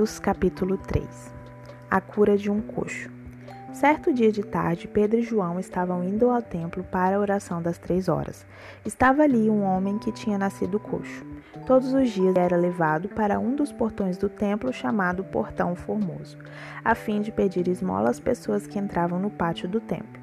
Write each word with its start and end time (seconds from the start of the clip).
Atos, 0.00 0.18
capítulo 0.18 0.78
3 0.78 1.06
A 1.90 2.00
cura 2.00 2.34
de 2.34 2.50
um 2.50 2.62
coxo. 2.62 3.10
Certo 3.70 4.14
dia 4.14 4.32
de 4.32 4.42
tarde, 4.42 4.88
Pedro 4.88 5.18
e 5.18 5.22
João 5.22 5.60
estavam 5.60 6.02
indo 6.02 6.30
ao 6.30 6.40
templo 6.40 6.82
para 6.82 7.16
a 7.16 7.20
oração 7.20 7.60
das 7.60 7.76
três 7.76 8.08
horas. 8.08 8.46
Estava 8.82 9.24
ali 9.24 9.50
um 9.50 9.62
homem 9.62 9.98
que 9.98 10.10
tinha 10.10 10.38
nascido 10.38 10.80
coxo. 10.80 11.22
Todos 11.66 11.92
os 11.92 12.08
dias 12.08 12.34
era 12.34 12.56
levado 12.56 13.10
para 13.10 13.38
um 13.38 13.54
dos 13.54 13.72
portões 13.72 14.16
do 14.16 14.30
templo 14.30 14.72
chamado 14.72 15.22
Portão 15.22 15.74
Formoso, 15.74 16.38
a 16.82 16.94
fim 16.94 17.20
de 17.20 17.30
pedir 17.30 17.68
esmola 17.68 18.08
às 18.08 18.18
pessoas 18.18 18.66
que 18.66 18.78
entravam 18.78 19.18
no 19.18 19.28
pátio 19.28 19.68
do 19.68 19.80
templo. 19.80 20.18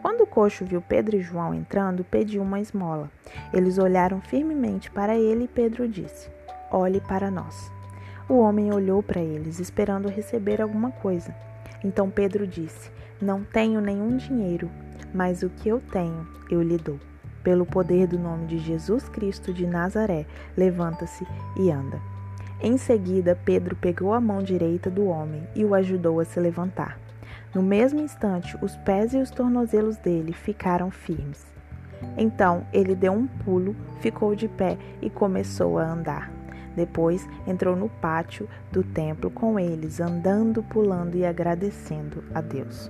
Quando 0.00 0.22
o 0.22 0.26
coxo 0.26 0.64
viu 0.64 0.80
Pedro 0.80 1.16
e 1.16 1.20
João 1.20 1.52
entrando, 1.52 2.02
pediu 2.02 2.40
uma 2.40 2.60
esmola. 2.60 3.10
Eles 3.52 3.76
olharam 3.76 4.22
firmemente 4.22 4.90
para 4.90 5.18
ele 5.18 5.44
e 5.44 5.48
Pedro 5.48 5.86
disse: 5.86 6.30
Olhe 6.70 7.02
para 7.02 7.30
nós. 7.30 7.76
O 8.28 8.40
homem 8.40 8.70
olhou 8.72 9.02
para 9.02 9.22
eles, 9.22 9.58
esperando 9.58 10.06
receber 10.06 10.60
alguma 10.60 10.90
coisa. 10.90 11.34
Então 11.82 12.10
Pedro 12.10 12.46
disse: 12.46 12.90
Não 13.22 13.42
tenho 13.42 13.80
nenhum 13.80 14.18
dinheiro, 14.18 14.70
mas 15.14 15.42
o 15.42 15.48
que 15.48 15.68
eu 15.68 15.80
tenho 15.80 16.26
eu 16.50 16.62
lhe 16.62 16.76
dou. 16.76 16.98
Pelo 17.42 17.64
poder 17.64 18.06
do 18.06 18.18
nome 18.18 18.46
de 18.46 18.58
Jesus 18.58 19.08
Cristo 19.08 19.54
de 19.54 19.66
Nazaré, 19.66 20.26
levanta-se 20.54 21.26
e 21.56 21.70
anda. 21.70 21.98
Em 22.60 22.76
seguida, 22.76 23.38
Pedro 23.44 23.74
pegou 23.74 24.12
a 24.12 24.20
mão 24.20 24.42
direita 24.42 24.90
do 24.90 25.06
homem 25.06 25.48
e 25.54 25.64
o 25.64 25.74
ajudou 25.74 26.20
a 26.20 26.24
se 26.24 26.38
levantar. 26.38 26.98
No 27.54 27.62
mesmo 27.62 28.00
instante, 28.00 28.58
os 28.60 28.76
pés 28.78 29.14
e 29.14 29.16
os 29.16 29.30
tornozelos 29.30 29.96
dele 29.96 30.34
ficaram 30.34 30.90
firmes. 30.90 31.46
Então 32.16 32.66
ele 32.72 32.94
deu 32.94 33.12
um 33.12 33.26
pulo, 33.26 33.74
ficou 34.00 34.34
de 34.34 34.48
pé 34.48 34.76
e 35.00 35.08
começou 35.08 35.78
a 35.78 35.90
andar. 35.90 36.37
Depois 36.78 37.28
entrou 37.44 37.74
no 37.74 37.88
pátio 37.88 38.48
do 38.70 38.84
templo 38.84 39.32
com 39.32 39.58
eles, 39.58 39.98
andando, 39.98 40.62
pulando 40.62 41.16
e 41.16 41.26
agradecendo 41.26 42.22
a 42.32 42.40
Deus. 42.40 42.88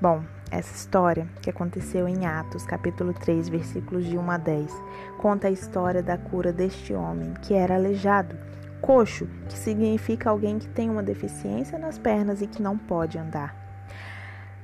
Bom, 0.00 0.22
essa 0.52 0.72
história, 0.72 1.26
que 1.42 1.50
aconteceu 1.50 2.06
em 2.06 2.26
Atos, 2.26 2.64
capítulo 2.64 3.12
3, 3.12 3.48
versículos 3.48 4.04
de 4.04 4.16
1 4.16 4.30
a 4.30 4.38
10, 4.38 4.72
conta 5.18 5.48
a 5.48 5.50
história 5.50 6.00
da 6.00 6.16
cura 6.16 6.52
deste 6.52 6.94
homem 6.94 7.34
que 7.42 7.54
era 7.54 7.74
aleijado, 7.74 8.38
coxo, 8.80 9.26
que 9.48 9.58
significa 9.58 10.30
alguém 10.30 10.60
que 10.60 10.68
tem 10.68 10.88
uma 10.88 11.02
deficiência 11.02 11.76
nas 11.76 11.98
pernas 11.98 12.40
e 12.40 12.46
que 12.46 12.62
não 12.62 12.78
pode 12.78 13.18
andar. 13.18 13.52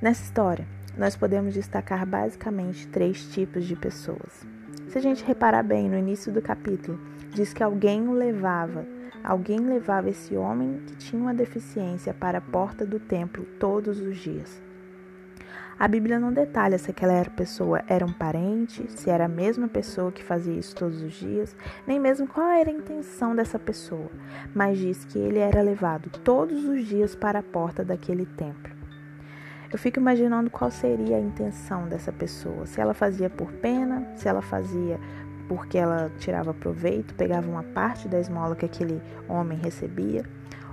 Nessa 0.01 0.23
história, 0.23 0.65
nós 0.97 1.17
podemos 1.17 1.53
destacar 1.53 2.05
basicamente 2.05 2.87
três 2.87 3.25
tipos 3.33 3.65
de 3.65 3.75
pessoas. 3.75 4.56
Se 4.87 4.97
a 4.97 5.01
gente 5.01 5.23
reparar 5.25 5.63
bem 5.63 5.89
no 5.89 5.97
início 5.97 6.31
do 6.31 6.41
capítulo, 6.41 6.97
diz 7.33 7.51
que 7.51 7.61
alguém 7.61 8.07
o 8.07 8.13
levava, 8.13 8.85
alguém 9.21 9.59
levava 9.59 10.09
esse 10.09 10.35
homem 10.37 10.81
que 10.87 10.95
tinha 10.95 11.21
uma 11.21 11.33
deficiência 11.33 12.13
para 12.13 12.37
a 12.37 12.41
porta 12.41 12.85
do 12.85 12.97
templo 12.97 13.45
todos 13.59 13.99
os 13.99 14.17
dias. 14.17 14.61
A 15.77 15.87
Bíblia 15.87 16.17
não 16.17 16.31
detalha 16.31 16.77
se 16.77 16.89
aquela 16.89 17.23
pessoa 17.25 17.83
era 17.87 18.05
um 18.05 18.13
parente, 18.13 18.89
se 18.89 19.09
era 19.09 19.25
a 19.25 19.29
mesma 19.29 19.67
pessoa 19.67 20.11
que 20.11 20.23
fazia 20.23 20.57
isso 20.57 20.73
todos 20.73 21.01
os 21.01 21.13
dias, 21.13 21.55
nem 21.85 21.99
mesmo 21.99 22.25
qual 22.25 22.47
era 22.47 22.69
a 22.69 22.73
intenção 22.73 23.35
dessa 23.35 23.59
pessoa, 23.59 24.09
mas 24.55 24.77
diz 24.77 25.03
que 25.03 25.19
ele 25.19 25.37
era 25.37 25.61
levado 25.61 26.09
todos 26.23 26.63
os 26.63 26.85
dias 26.85 27.13
para 27.13 27.39
a 27.39 27.43
porta 27.43 27.83
daquele 27.83 28.25
templo. 28.25 28.76
Eu 29.69 29.77
fico 29.77 29.99
imaginando 29.99 30.49
qual 30.49 30.71
seria 30.71 31.17
a 31.17 31.19
intenção 31.19 31.89
dessa 31.89 32.11
pessoa. 32.11 32.65
Se 32.65 32.79
ela 32.79 32.93
fazia 32.93 33.29
por 33.29 33.51
pena, 33.51 34.07
se 34.15 34.27
ela 34.27 34.41
fazia 34.41 34.97
porque 35.47 35.77
ela 35.77 36.09
tirava 36.19 36.53
proveito, 36.53 37.13
pegava 37.13 37.49
uma 37.49 37.63
parte 37.63 38.07
da 38.07 38.19
esmola 38.19 38.55
que 38.55 38.65
aquele 38.65 39.01
homem 39.27 39.57
recebia, 39.57 40.23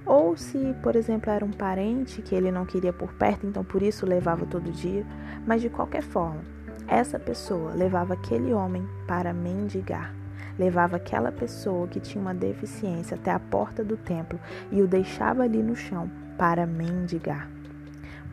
ou 0.06 0.36
se, 0.36 0.74
por 0.82 0.96
exemplo, 0.96 1.30
era 1.30 1.44
um 1.44 1.50
parente 1.50 2.20
que 2.20 2.34
ele 2.34 2.50
não 2.50 2.66
queria 2.66 2.92
por 2.92 3.12
perto, 3.14 3.46
então 3.46 3.64
por 3.64 3.82
isso 3.82 4.04
levava 4.04 4.44
todo 4.44 4.70
dia, 4.70 5.04
mas 5.46 5.62
de 5.62 5.70
qualquer 5.70 6.02
forma, 6.02 6.42
essa 6.86 7.19
pessoa 7.19 7.72
levava 7.72 8.14
aquele 8.14 8.52
homem 8.52 8.86
para 9.06 9.32
mendigar. 9.32 10.14
Levava 10.58 10.96
aquela 10.96 11.32
pessoa 11.32 11.88
que 11.88 11.98
tinha 11.98 12.20
uma 12.20 12.34
deficiência 12.34 13.16
até 13.16 13.32
a 13.32 13.40
porta 13.40 13.82
do 13.82 13.96
templo 13.96 14.38
e 14.70 14.82
o 14.82 14.86
deixava 14.86 15.42
ali 15.42 15.62
no 15.62 15.74
chão 15.74 16.08
para 16.38 16.64
mendigar. 16.66 17.53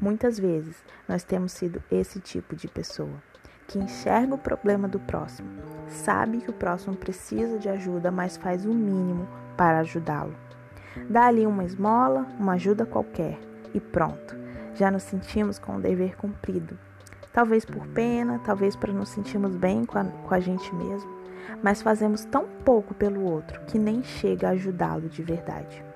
Muitas 0.02 0.40
vezes 0.40 0.84
nós 1.08 1.24
temos 1.24 1.52
sido 1.52 1.80
esse 1.92 2.20
tipo 2.20 2.56
de 2.56 2.68
pessoa 2.68 3.22
que 3.68 3.78
enxerga 3.78 4.34
o 4.34 4.38
problema 4.38 4.88
do 4.88 5.00
próximo, 5.00 5.48
sabe 5.88 6.40
que 6.40 6.50
o 6.50 6.54
próximo 6.54 6.96
precisa 6.96 7.60
de 7.60 7.70
ajuda, 7.70 8.10
mas 8.10 8.36
faz 8.36 8.66
o 8.66 8.74
mínimo 8.74 9.28
para 9.56 9.78
ajudá-lo. 9.78 10.36
Dá 11.08 11.28
ali 11.28 11.46
uma 11.46 11.64
esmola, 11.64 12.26
uma 12.40 12.54
ajuda 12.54 12.84
qualquer 12.84 13.40
e 13.76 13.80
pronto, 13.80 14.36
já 14.74 14.90
nos 14.90 15.04
sentimos 15.04 15.60
com 15.60 15.76
o 15.76 15.80
dever 15.80 16.18
cumprido. 16.18 16.80
Talvez 17.32 17.64
por 17.64 17.86
pena, 17.90 18.42
talvez 18.44 18.76
para 18.76 18.92
nos 18.92 19.10
sentirmos 19.10 19.56
bem 19.56 19.86
com 19.86 20.00
a, 20.00 20.04
com 20.04 20.34
a 20.34 20.40
gente 20.40 20.74
mesmo, 20.74 21.16
mas 21.62 21.80
fazemos 21.80 22.26
tão 22.26 22.48
pouco 22.66 22.96
pelo 22.96 23.24
outro 23.24 23.62
que 23.68 23.78
nem 23.78 24.04
chega 24.04 24.48
a 24.48 24.52
ajudá-lo 24.52 25.08
de 25.08 25.22
verdade. 25.22 25.91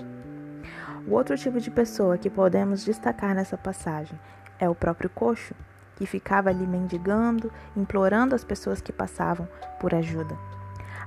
O 1.07 1.13
outro 1.13 1.38
tipo 1.38 1.59
de 1.59 1.69
pessoa 1.69 2.17
que 2.17 2.31
podemos 2.31 2.83
destacar 2.83 3.35
nessa 3.35 3.55
passagem 3.55 4.19
é 4.57 4.67
o 4.67 4.73
próprio 4.73 5.07
coxo 5.07 5.53
que 5.95 6.05
ficava 6.07 6.49
ali 6.49 6.66
mendigando, 6.66 7.51
implorando 7.77 8.33
as 8.33 8.43
pessoas 8.43 8.81
que 8.81 8.91
passavam 8.91 9.47
por 9.79 9.93
ajuda. 9.93 10.35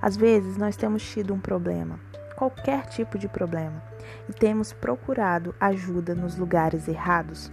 Às 0.01 0.17
vezes 0.17 0.57
nós 0.57 0.77
temos 0.77 1.03
tido 1.03 1.35
um 1.35 1.41
problema, 1.41 1.99
qualquer 2.37 2.87
tipo 2.87 3.19
de 3.19 3.27
problema, 3.27 3.83
e 4.29 4.33
temos 4.33 4.73
procurado 4.73 5.53
ajuda 5.61 6.15
nos 6.15 6.37
lugares 6.37 6.87
errados. 6.87 7.51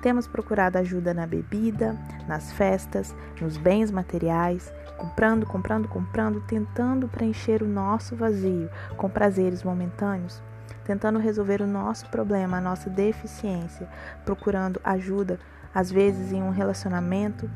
Temos 0.00 0.28
procurado 0.28 0.78
ajuda 0.78 1.12
na 1.12 1.26
bebida, 1.26 1.98
nas 2.28 2.52
festas, 2.52 3.12
nos 3.40 3.56
bens 3.56 3.90
materiais, 3.90 4.72
comprando, 4.96 5.44
comprando, 5.44 5.88
comprando, 5.88 6.40
tentando 6.42 7.08
preencher 7.08 7.60
o 7.60 7.68
nosso 7.68 8.14
vazio 8.14 8.70
com 8.96 9.10
prazeres 9.10 9.64
momentâneos, 9.64 10.40
tentando 10.88 11.18
resolver 11.18 11.60
o 11.60 11.66
nosso 11.66 12.08
problema, 12.08 12.56
a 12.56 12.60
nossa 12.62 12.88
deficiência, 12.88 13.86
procurando 14.24 14.80
ajuda 14.82 15.38
às 15.74 15.92
vezes 15.92 16.32
em 16.32 16.42
um 16.42 16.48
relacionamento, 16.48 17.48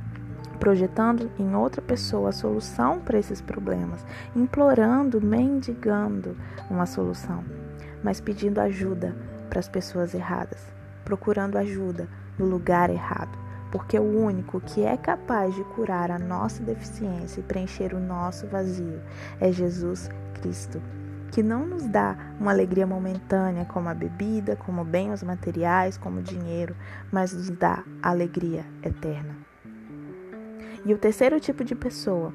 projetando 0.61 1.31
em 1.39 1.57
outra 1.57 1.81
pessoa 1.81 2.29
a 2.29 2.33
solução 2.33 3.01
para 3.01 3.19
esses 3.19 3.41
problemas, 3.41 4.05
implorando, 4.37 5.19
mendigando 5.19 6.37
uma 6.69 6.85
solução, 6.85 7.43
mas 8.05 8.21
pedindo 8.21 8.61
ajuda 8.61 9.17
para 9.49 9.61
as 9.61 9.69
pessoas 9.69 10.13
erradas, 10.13 10.61
procurando 11.03 11.57
ajuda 11.57 12.07
no 12.39 12.45
lugar 12.45 12.91
errado, 12.91 13.39
porque 13.71 13.99
o 13.99 14.03
único 14.03 14.61
que 14.61 14.85
é 14.85 14.95
capaz 14.99 15.55
de 15.55 15.65
curar 15.65 16.11
a 16.11 16.19
nossa 16.19 16.63
deficiência 16.63 17.41
e 17.41 17.45
preencher 17.45 17.95
o 17.95 17.99
nosso 17.99 18.47
vazio 18.47 19.01
é 19.41 19.51
Jesus 19.51 20.11
Cristo 20.35 20.83
que 21.33 21.43
não 21.43 21.67
nos 21.67 21.89
dá 21.89 22.15
uma 22.39 22.51
alegria 22.51 22.87
momentânea 22.87 23.65
como 23.65 23.89
a 23.89 23.95
bebida, 23.95 24.55
como 24.55 24.85
bens 24.85 25.23
materiais, 25.23 25.97
como 25.97 26.21
dinheiro, 26.21 26.77
mas 27.11 27.33
nos 27.33 27.49
dá 27.49 27.83
alegria 28.03 28.67
eterna. 28.83 29.35
E 30.85 30.93
o 30.93 30.99
terceiro 30.99 31.41
tipo 31.41 31.65
de 31.65 31.75
pessoa 31.75 32.35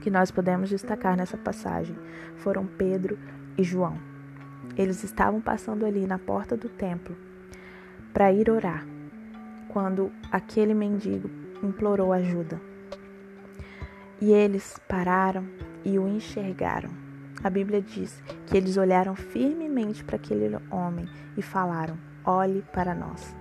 que 0.00 0.10
nós 0.10 0.32
podemos 0.32 0.68
destacar 0.68 1.16
nessa 1.16 1.36
passagem 1.36 1.96
foram 2.38 2.66
Pedro 2.66 3.16
e 3.56 3.62
João. 3.62 3.96
Eles 4.76 5.04
estavam 5.04 5.40
passando 5.40 5.86
ali 5.86 6.04
na 6.04 6.18
porta 6.18 6.56
do 6.56 6.68
templo 6.68 7.16
para 8.12 8.32
ir 8.32 8.50
orar, 8.50 8.84
quando 9.68 10.10
aquele 10.32 10.74
mendigo 10.74 11.30
implorou 11.62 12.12
ajuda. 12.12 12.60
E 14.20 14.32
eles 14.32 14.76
pararam 14.88 15.44
e 15.84 15.96
o 15.96 16.08
enxergaram 16.08 17.05
a 17.42 17.50
Bíblia 17.50 17.80
diz 17.82 18.22
que 18.46 18.56
eles 18.56 18.76
olharam 18.76 19.14
firmemente 19.14 20.02
para 20.02 20.16
aquele 20.16 20.56
homem 20.70 21.08
e 21.36 21.42
falaram: 21.42 21.98
Olhe 22.24 22.62
para 22.72 22.94
nós. 22.94 23.34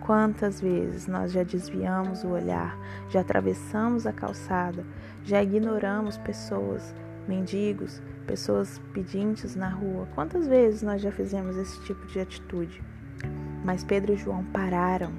Quantas 0.00 0.60
vezes 0.60 1.06
nós 1.06 1.30
já 1.30 1.42
desviamos 1.42 2.24
o 2.24 2.28
olhar, 2.28 2.76
já 3.10 3.20
atravessamos 3.20 4.06
a 4.06 4.12
calçada, 4.12 4.84
já 5.22 5.42
ignoramos 5.42 6.16
pessoas, 6.18 6.94
mendigos, 7.28 8.02
pessoas 8.26 8.80
pedintes 8.92 9.54
na 9.54 9.68
rua? 9.68 10.08
Quantas 10.14 10.48
vezes 10.48 10.82
nós 10.82 11.02
já 11.02 11.12
fizemos 11.12 11.56
esse 11.56 11.80
tipo 11.84 12.06
de 12.06 12.18
atitude? 12.18 12.82
Mas 13.64 13.84
Pedro 13.84 14.14
e 14.14 14.16
João 14.16 14.42
pararam 14.46 15.12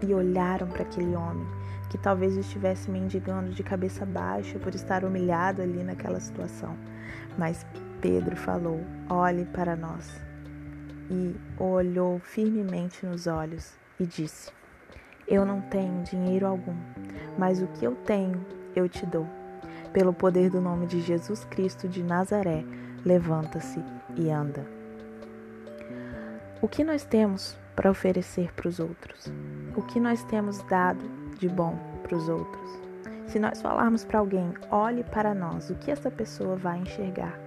e 0.00 0.14
olharam 0.14 0.68
para 0.68 0.82
aquele 0.82 1.14
homem 1.14 1.46
que 1.92 1.98
talvez 1.98 2.38
estivesse 2.38 2.90
mendigando 2.90 3.50
de 3.50 3.62
cabeça 3.62 4.06
baixa 4.06 4.58
por 4.58 4.74
estar 4.74 5.04
humilhado 5.04 5.60
ali 5.60 5.84
naquela 5.84 6.18
situação. 6.18 6.74
Mas 7.36 7.66
Pedro 8.00 8.34
falou: 8.34 8.80
Olhe 9.10 9.44
para 9.44 9.76
nós. 9.76 10.18
E 11.10 11.36
olhou 11.62 12.18
firmemente 12.18 13.04
nos 13.04 13.26
olhos 13.26 13.74
e 14.00 14.06
disse: 14.06 14.50
Eu 15.28 15.44
não 15.44 15.60
tenho 15.60 16.02
dinheiro 16.02 16.46
algum, 16.46 16.74
mas 17.36 17.60
o 17.60 17.66
que 17.66 17.84
eu 17.84 17.94
tenho 17.94 18.42
eu 18.74 18.88
te 18.88 19.04
dou. 19.04 19.28
Pelo 19.92 20.14
poder 20.14 20.48
do 20.48 20.62
nome 20.62 20.86
de 20.86 21.02
Jesus 21.02 21.44
Cristo 21.44 21.86
de 21.86 22.02
Nazaré, 22.02 22.64
levanta-se 23.04 23.84
e 24.16 24.30
anda. 24.30 24.66
O 26.62 26.66
que 26.66 26.82
nós 26.82 27.04
temos 27.04 27.54
para 27.76 27.90
oferecer 27.90 28.50
para 28.54 28.68
os 28.68 28.80
outros? 28.80 29.30
O 29.76 29.82
que 29.82 30.00
nós 30.00 30.24
temos 30.24 30.62
dado 30.62 31.21
de 31.38 31.48
bom 31.48 31.76
para 32.02 32.16
os 32.16 32.28
outros? 32.28 32.70
Se 33.26 33.38
nós 33.38 33.62
falarmos 33.62 34.04
para 34.04 34.18
alguém, 34.18 34.52
olhe 34.70 35.02
para 35.04 35.34
nós, 35.34 35.70
o 35.70 35.74
que 35.74 35.90
essa 35.90 36.10
pessoa 36.10 36.56
vai 36.56 36.78
enxergar? 36.78 37.38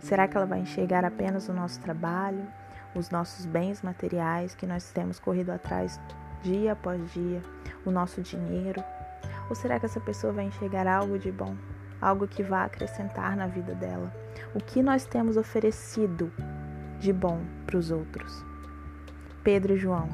Será 0.00 0.28
que 0.28 0.36
ela 0.36 0.46
vai 0.46 0.60
enxergar 0.60 1.04
apenas 1.04 1.48
o 1.48 1.52
nosso 1.52 1.80
trabalho, 1.80 2.46
os 2.94 3.10
nossos 3.10 3.46
bens 3.46 3.82
materiais 3.82 4.54
que 4.54 4.66
nós 4.66 4.92
temos 4.92 5.18
corrido 5.18 5.50
atrás 5.50 6.00
dia 6.42 6.72
após 6.72 7.12
dia, 7.12 7.42
o 7.84 7.90
nosso 7.90 8.20
dinheiro? 8.20 8.82
Ou 9.48 9.54
será 9.54 9.80
que 9.80 9.86
essa 9.86 10.00
pessoa 10.00 10.32
vai 10.32 10.44
enxergar 10.44 10.86
algo 10.86 11.18
de 11.18 11.32
bom, 11.32 11.56
algo 12.00 12.28
que 12.28 12.42
vá 12.42 12.64
acrescentar 12.64 13.36
na 13.36 13.46
vida 13.46 13.74
dela? 13.74 14.12
O 14.54 14.58
que 14.58 14.82
nós 14.82 15.06
temos 15.06 15.36
oferecido 15.36 16.30
de 16.98 17.12
bom 17.12 17.40
para 17.66 17.78
os 17.78 17.90
outros? 17.90 18.44
Pedro 19.42 19.74
e 19.74 19.78
João 19.78 20.08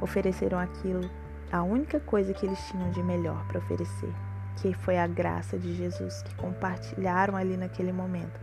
ofereceram 0.00 0.58
aquilo, 0.58 1.08
a 1.52 1.62
única 1.62 1.98
coisa 2.00 2.32
que 2.32 2.46
eles 2.46 2.58
tinham 2.68 2.90
de 2.90 3.02
melhor 3.02 3.44
para 3.46 3.58
oferecer, 3.58 4.12
que 4.56 4.72
foi 4.72 4.98
a 4.98 5.06
graça 5.06 5.58
de 5.58 5.74
Jesus, 5.74 6.22
que 6.22 6.34
compartilharam 6.36 7.36
ali 7.36 7.56
naquele 7.56 7.92
momento 7.92 8.38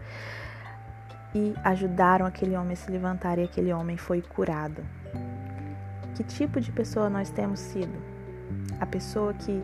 e 1.33 1.53
ajudaram 1.63 2.25
aquele 2.25 2.55
homem 2.55 2.73
a 2.73 2.75
se 2.75 2.89
levantar 2.89 3.37
e 3.37 3.43
aquele 3.43 3.71
homem 3.71 3.97
foi 3.97 4.21
curado. 4.21 4.83
Que 6.15 6.23
tipo 6.23 6.59
de 6.59 6.71
pessoa 6.71 7.09
nós 7.09 7.29
temos 7.29 7.59
sido? 7.59 7.93
A 8.79 8.85
pessoa 8.85 9.33
que 9.33 9.63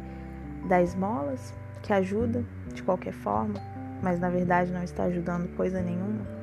dá 0.67 0.81
esmolas, 0.81 1.53
que 1.81 1.91
ajuda 1.91 2.45
de 2.73 2.83
qualquer 2.83 3.13
forma, 3.13 3.55
mas 4.01 4.19
na 4.19 4.29
verdade 4.29 4.71
não 4.71 4.83
está 4.83 5.03
ajudando 5.03 5.53
coisa 5.55 5.81
nenhuma? 5.81 6.42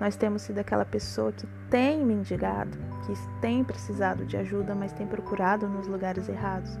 Nós 0.00 0.16
temos 0.16 0.42
sido 0.42 0.58
aquela 0.58 0.84
pessoa 0.84 1.32
que 1.32 1.46
tem 1.70 2.04
mendigado, 2.04 2.76
que 3.06 3.40
tem 3.40 3.62
precisado 3.62 4.24
de 4.24 4.36
ajuda, 4.36 4.74
mas 4.74 4.92
tem 4.92 5.06
procurado 5.06 5.68
nos 5.68 5.86
lugares 5.86 6.28
errados. 6.28 6.78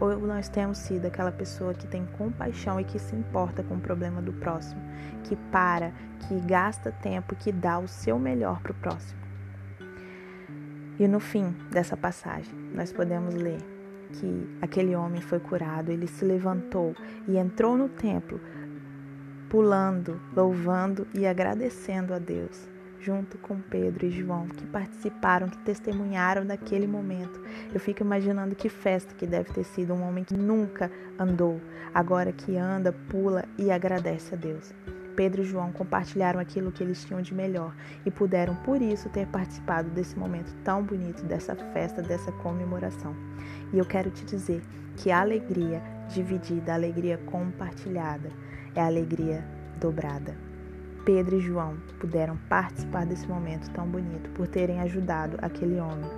Ou 0.00 0.18
nós 0.18 0.48
temos 0.48 0.78
sido 0.78 1.06
aquela 1.06 1.32
pessoa 1.32 1.74
que 1.74 1.86
tem 1.86 2.06
compaixão 2.18 2.78
e 2.78 2.84
que 2.84 2.98
se 2.98 3.16
importa 3.16 3.62
com 3.62 3.74
o 3.74 3.80
problema 3.80 4.22
do 4.22 4.32
próximo, 4.32 4.80
que 5.24 5.34
para, 5.50 5.92
que 6.20 6.38
gasta 6.40 6.92
tempo, 6.92 7.34
que 7.34 7.50
dá 7.50 7.78
o 7.78 7.88
seu 7.88 8.18
melhor 8.18 8.60
para 8.60 8.72
o 8.72 8.74
próximo. 8.76 9.20
E 10.98 11.06
no 11.06 11.20
fim 11.20 11.54
dessa 11.70 11.96
passagem, 11.96 12.52
nós 12.74 12.92
podemos 12.92 13.34
ler 13.34 13.58
que 14.12 14.58
aquele 14.60 14.96
homem 14.96 15.20
foi 15.20 15.38
curado, 15.38 15.90
ele 15.90 16.06
se 16.06 16.24
levantou 16.24 16.94
e 17.26 17.36
entrou 17.36 17.76
no 17.76 17.88
templo, 17.88 18.40
pulando, 19.48 20.20
louvando 20.34 21.06
e 21.14 21.26
agradecendo 21.26 22.14
a 22.14 22.18
Deus 22.18 22.68
junto 23.00 23.38
com 23.38 23.60
Pedro 23.60 24.06
e 24.06 24.10
João, 24.10 24.48
que 24.48 24.66
participaram, 24.66 25.48
que 25.48 25.58
testemunharam 25.58 26.44
daquele 26.44 26.86
momento. 26.86 27.40
Eu 27.72 27.80
fico 27.80 28.02
imaginando 28.02 28.54
que 28.54 28.68
festa 28.68 29.14
que 29.14 29.26
deve 29.26 29.52
ter 29.52 29.64
sido 29.64 29.94
um 29.94 30.06
homem 30.06 30.24
que 30.24 30.36
nunca 30.36 30.90
andou, 31.18 31.60
agora 31.94 32.32
que 32.32 32.56
anda, 32.56 32.92
pula 33.08 33.44
e 33.56 33.70
agradece 33.70 34.34
a 34.34 34.36
Deus. 34.36 34.72
Pedro 35.16 35.42
e 35.42 35.44
João 35.44 35.72
compartilharam 35.72 36.38
aquilo 36.38 36.70
que 36.70 36.82
eles 36.82 37.04
tinham 37.04 37.20
de 37.20 37.34
melhor 37.34 37.74
e 38.06 38.10
puderam, 38.10 38.54
por 38.56 38.80
isso, 38.80 39.08
ter 39.08 39.26
participado 39.26 39.90
desse 39.90 40.16
momento 40.16 40.54
tão 40.62 40.82
bonito, 40.82 41.24
dessa 41.24 41.56
festa, 41.56 42.00
dessa 42.00 42.30
comemoração. 42.30 43.16
E 43.72 43.78
eu 43.78 43.84
quero 43.84 44.10
te 44.10 44.24
dizer 44.24 44.62
que 44.96 45.10
a 45.10 45.20
alegria 45.20 45.82
dividida, 46.08 46.72
a 46.72 46.76
alegria 46.76 47.18
compartilhada, 47.26 48.30
é 48.74 48.80
a 48.80 48.86
alegria 48.86 49.44
dobrada. 49.80 50.36
Pedro 51.04 51.36
e 51.36 51.40
João 51.40 51.78
puderam 51.98 52.36
participar 52.48 53.06
desse 53.06 53.26
momento 53.26 53.70
tão 53.70 53.86
bonito 53.88 54.28
por 54.30 54.46
terem 54.46 54.80
ajudado 54.80 55.38
aquele 55.40 55.80
homem, 55.80 56.10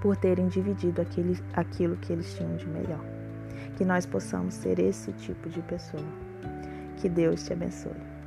por 0.00 0.16
terem 0.16 0.46
dividido 0.46 1.00
aquele, 1.00 1.36
aquilo 1.54 1.96
que 1.96 2.12
eles 2.12 2.34
tinham 2.34 2.56
de 2.56 2.66
melhor. 2.68 3.04
Que 3.76 3.84
nós 3.84 4.06
possamos 4.06 4.54
ser 4.54 4.78
esse 4.78 5.12
tipo 5.12 5.48
de 5.48 5.60
pessoa. 5.62 6.04
Que 6.96 7.08
Deus 7.08 7.44
te 7.44 7.52
abençoe. 7.52 8.17